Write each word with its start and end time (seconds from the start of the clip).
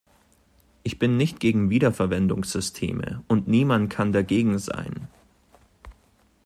Ich 0.81 0.97
bin 0.97 1.15
nicht 1.15 1.39
gegen 1.39 1.69
Wiederverwendungssysteme, 1.69 3.23
und 3.27 3.47
niemand 3.47 3.91
kann 3.91 4.11
dagegen 4.11 4.57
sein. 4.57 5.07